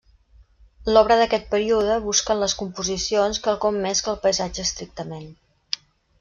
L'obra 0.93 1.17
d'aquest 1.19 1.45
període 1.51 1.97
busca 2.05 2.33
en 2.35 2.39
les 2.45 2.57
composicions 2.63 3.41
quelcom 3.49 3.79
més 3.85 4.03
que 4.07 4.11
el 4.15 4.19
paisatge 4.25 4.67
estrictament. 4.71 5.31